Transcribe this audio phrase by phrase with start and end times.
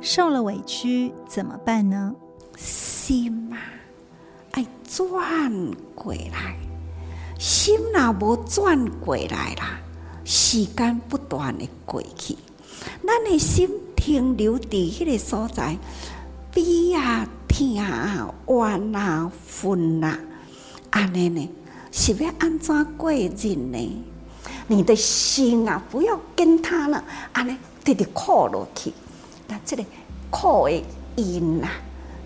[0.00, 2.14] 受了委屈怎么办呢？
[2.56, 3.58] 心啊，
[4.52, 5.52] 爱转
[5.94, 6.56] 过来，
[7.38, 9.80] 心若无转过来啦，
[10.24, 12.36] 时间不断的过去，
[13.04, 15.76] 咱的心停留在迄个所在，
[16.52, 20.18] 悲啊、痛啊、怨啊、愤啊，
[20.90, 21.48] 安尼呢，
[21.90, 24.04] 是要安怎过日呢？
[24.68, 27.02] 你的心啊，不要跟他了，
[27.32, 28.92] 安尼直直靠落去，
[29.48, 29.84] 那这个
[30.30, 30.84] 苦的
[31.16, 31.70] 因啊，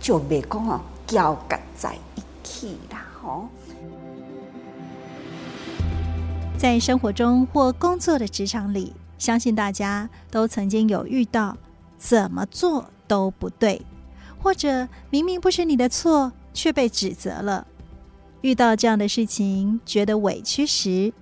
[0.00, 3.48] 就别讲哦，交结在一起啦，吼。
[6.56, 11.56] 在生活中或工作的职场里，相信大家都曾经有遇到
[11.96, 13.82] 怎么做都不对，
[14.42, 17.66] 或者明明不是你的错，却被指责了。
[18.40, 21.12] 遇到这样的事情，觉得委屈时，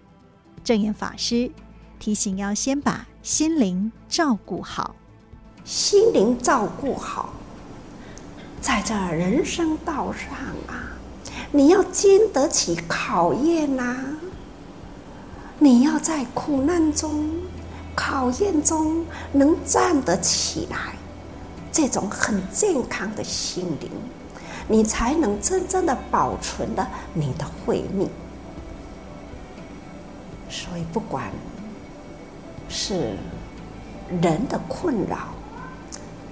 [0.62, 1.50] 正言法师
[1.98, 4.94] 提醒要先把心灵照顾好。
[5.66, 7.30] 心灵照顾好，
[8.60, 10.30] 在这人生道上
[10.68, 10.94] 啊，
[11.50, 13.96] 你要经得起考验呐。
[15.58, 17.28] 你要在苦难中、
[17.96, 20.94] 考验中能站得起来，
[21.72, 23.90] 这种很健康的心灵，
[24.68, 28.08] 你才能真正的保存了你的慧命。
[30.48, 31.24] 所以，不管
[32.68, 33.16] 是
[34.22, 35.28] 人的困扰、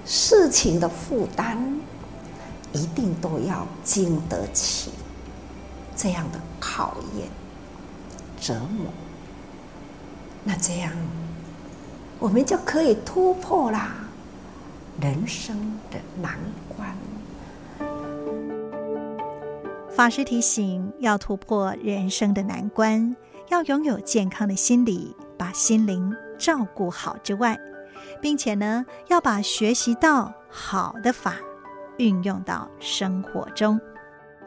[0.05, 1.57] 事情的负担，
[2.73, 4.91] 一定都要经得起
[5.97, 7.29] 这样的考验、
[8.41, 8.87] 折磨。
[10.43, 10.93] 那这样，
[12.19, 13.95] 我们就可以突破啦
[15.01, 16.39] 人生的难
[16.69, 16.95] 关。
[19.97, 23.17] 法师提醒，要突破人生的难关。
[23.51, 27.59] 要拥有健康的心理，把心灵照顾好之外，
[28.25, 31.35] 并且呢，要把学习到好的法
[31.99, 33.79] 运用到生活中。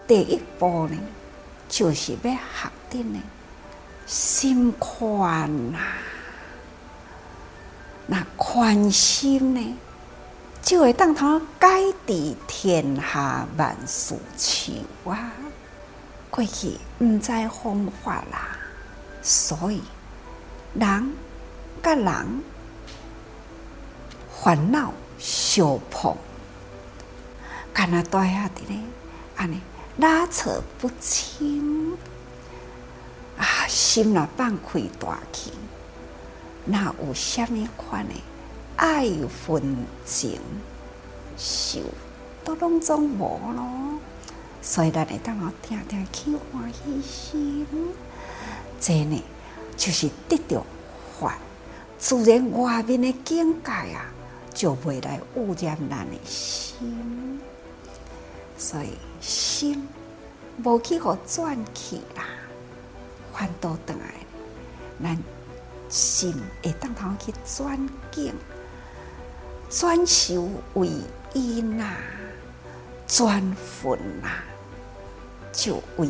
[0.08, 0.98] 第一步呢，
[1.70, 3.20] 就是要学的呢，
[4.08, 5.78] 心宽呐。
[8.08, 9.78] 那宽心呢，
[10.64, 14.72] 就会当他改治天下万事求
[15.08, 15.32] 啊。
[16.32, 18.58] 过去唔知方法啦。
[19.22, 19.84] 所以，
[20.74, 21.14] 人
[21.80, 22.42] 跟人
[24.48, 26.16] 烦恼小破，
[27.74, 28.82] 干那对下的呢？
[29.36, 29.60] 安尼
[29.98, 31.98] 拉扯不清
[33.38, 35.52] 啊，心若放开大去，
[36.64, 38.14] 那有虾米款的
[38.78, 39.10] 爱
[39.46, 40.40] 恨情
[41.36, 41.82] 仇
[42.46, 44.00] 都拢总无咯。
[44.62, 47.68] 所以咱会当我听听去欢喜心。
[48.80, 49.22] 这呢，
[49.76, 50.64] 就是得到
[51.20, 51.38] 法，
[51.98, 54.06] 自然外面的境界啊，
[54.58, 57.40] 就未来污染咱的心。
[58.58, 59.88] 所以心
[60.64, 62.26] 无去互转去啦，
[63.32, 64.16] 反倒转来，
[65.04, 65.24] 咱
[65.90, 68.34] 心会当通去转境，
[69.70, 70.90] 转修为
[71.34, 71.96] 因啊，
[73.06, 74.44] 转分啊，
[75.54, 76.10] 就为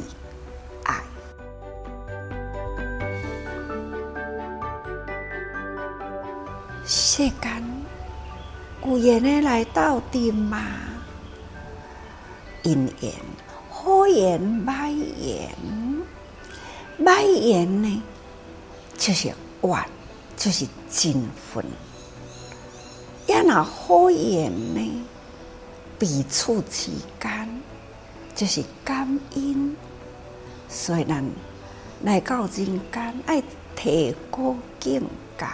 [0.85, 1.03] 爱。
[6.85, 7.86] 世间
[8.87, 10.63] 有缘的来斗阵嘛，
[12.63, 13.11] 因缘
[13.69, 15.53] 好缘歹缘，
[17.03, 18.03] 歹缘呢
[18.97, 19.27] 就是
[19.61, 19.85] 怨，
[20.37, 21.21] 就是憎
[21.53, 21.65] 恨；
[23.25, 25.05] 要那好缘呢，
[25.99, 27.61] 彼此之间
[28.33, 29.75] 就是感恩。
[30.69, 31.21] 所以咱
[32.03, 33.43] 来到人间，爱
[33.75, 35.01] 提高境
[35.37, 35.45] 界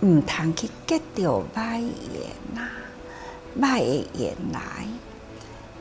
[0.00, 0.06] 啊！
[0.06, 1.90] 唔通去结着歹缘
[2.54, 2.68] 呐，
[3.60, 4.86] 歹缘来，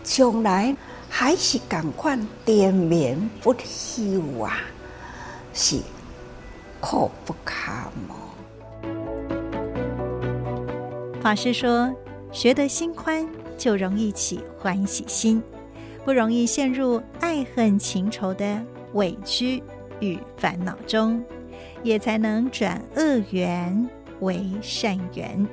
[0.03, 0.75] 将来
[1.09, 4.57] 还是共款连绵不休啊，
[5.53, 5.79] 是
[6.81, 8.09] 苦不堪言。
[11.21, 11.93] 法师说
[12.31, 13.27] ：“学得心宽，
[13.57, 15.41] 就容易起欢喜心，
[16.03, 18.61] 不容易陷入爱恨情仇的
[18.93, 19.63] 委屈
[19.99, 21.23] 与烦恼中，
[21.83, 23.89] 也才能转恶缘。”
[24.21, 25.47] 为善缘，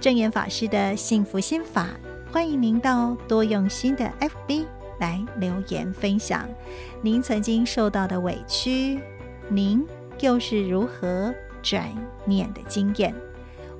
[0.00, 1.88] 正言法师的幸福心法，
[2.32, 4.64] 欢迎您到多用心的 FB
[4.98, 6.48] 来留言分享
[7.02, 9.00] 您曾经受到的委屈，
[9.48, 9.86] 您
[10.20, 11.32] 又是如何
[11.62, 11.88] 转
[12.24, 13.14] 念的经验。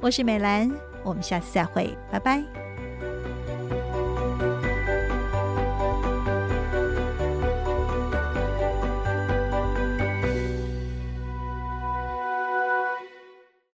[0.00, 0.71] 我是美兰，
[1.03, 2.68] 我们下次再会，拜拜。